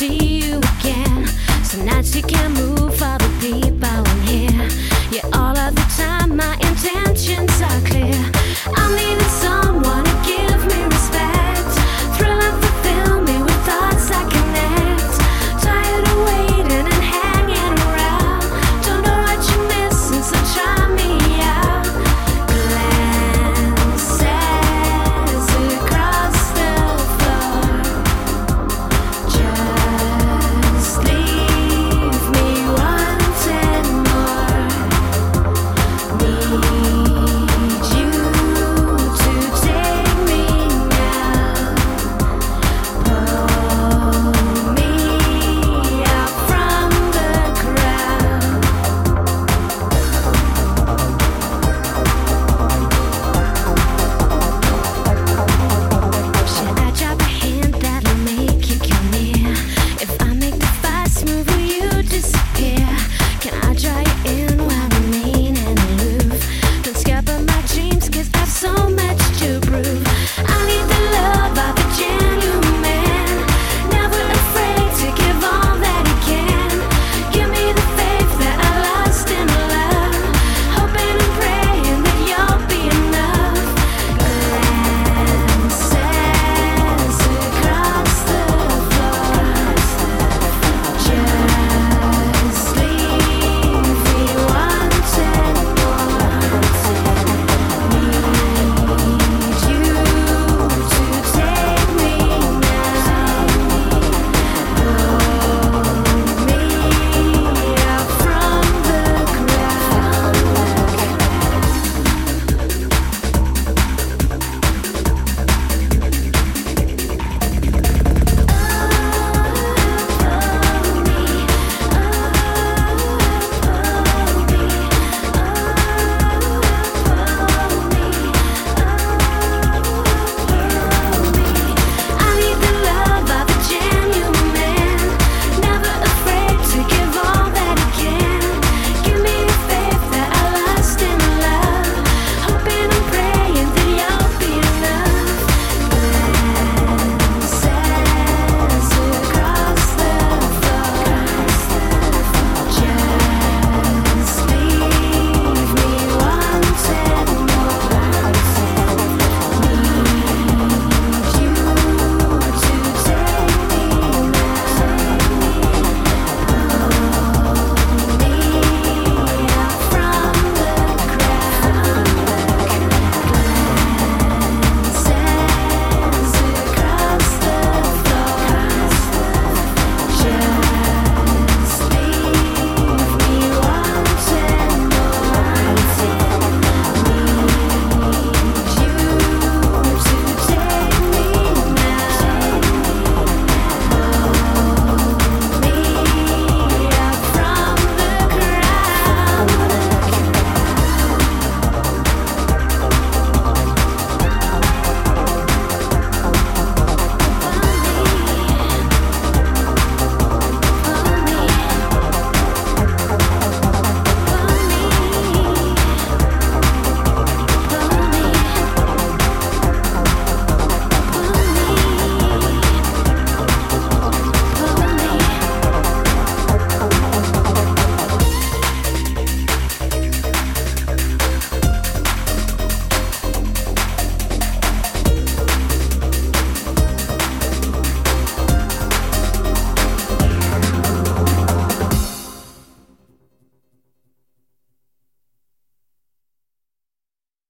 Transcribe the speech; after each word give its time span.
see 0.00 0.46
you 0.46 0.49